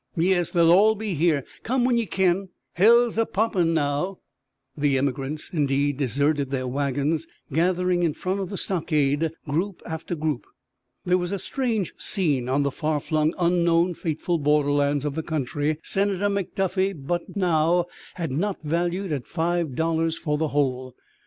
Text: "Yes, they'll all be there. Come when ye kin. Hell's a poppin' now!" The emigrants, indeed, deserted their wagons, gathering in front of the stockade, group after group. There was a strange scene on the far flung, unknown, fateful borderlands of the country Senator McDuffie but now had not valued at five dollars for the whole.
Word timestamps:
"Yes, 0.17 0.49
they'll 0.49 0.71
all 0.71 0.95
be 0.95 1.13
there. 1.13 1.43
Come 1.61 1.85
when 1.85 1.95
ye 1.95 2.07
kin. 2.07 2.49
Hell's 2.73 3.19
a 3.19 3.25
poppin' 3.27 3.75
now!" 3.75 4.17
The 4.75 4.97
emigrants, 4.97 5.53
indeed, 5.53 5.97
deserted 5.97 6.49
their 6.49 6.67
wagons, 6.67 7.27
gathering 7.53 8.01
in 8.01 8.15
front 8.15 8.39
of 8.39 8.49
the 8.49 8.57
stockade, 8.57 9.29
group 9.47 9.83
after 9.85 10.15
group. 10.15 10.47
There 11.05 11.19
was 11.19 11.31
a 11.31 11.37
strange 11.37 11.93
scene 11.99 12.49
on 12.49 12.63
the 12.63 12.71
far 12.71 12.99
flung, 12.99 13.35
unknown, 13.37 13.93
fateful 13.93 14.39
borderlands 14.39 15.05
of 15.05 15.13
the 15.13 15.21
country 15.21 15.77
Senator 15.83 16.29
McDuffie 16.29 16.93
but 16.97 17.35
now 17.37 17.85
had 18.15 18.31
not 18.31 18.57
valued 18.63 19.11
at 19.11 19.27
five 19.27 19.75
dollars 19.75 20.17
for 20.17 20.35
the 20.35 20.47
whole. 20.47 20.95